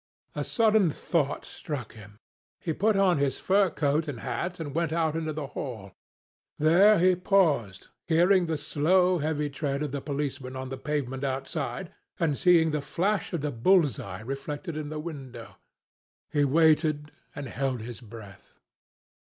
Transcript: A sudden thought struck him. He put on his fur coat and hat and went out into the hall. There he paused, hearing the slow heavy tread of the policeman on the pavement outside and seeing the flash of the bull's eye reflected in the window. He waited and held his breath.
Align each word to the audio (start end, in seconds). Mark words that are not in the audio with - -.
A 0.33 0.43
sudden 0.43 0.89
thought 0.89 1.45
struck 1.45 1.93
him. 1.93 2.17
He 2.59 2.73
put 2.73 2.95
on 2.95 3.19
his 3.19 3.37
fur 3.37 3.69
coat 3.69 4.07
and 4.07 4.21
hat 4.21 4.59
and 4.59 4.73
went 4.73 4.91
out 4.91 5.15
into 5.15 5.31
the 5.31 5.45
hall. 5.53 5.91
There 6.57 6.97
he 6.97 7.15
paused, 7.15 7.89
hearing 8.07 8.47
the 8.47 8.57
slow 8.57 9.19
heavy 9.19 9.47
tread 9.47 9.83
of 9.83 9.91
the 9.91 10.01
policeman 10.01 10.55
on 10.55 10.69
the 10.69 10.77
pavement 10.79 11.23
outside 11.23 11.91
and 12.19 12.35
seeing 12.35 12.71
the 12.71 12.81
flash 12.81 13.31
of 13.31 13.41
the 13.41 13.51
bull's 13.51 13.99
eye 13.99 14.21
reflected 14.21 14.75
in 14.75 14.89
the 14.89 14.97
window. 14.99 15.57
He 16.31 16.45
waited 16.45 17.11
and 17.35 17.47
held 17.47 17.81
his 17.81 18.01
breath. 18.01 18.55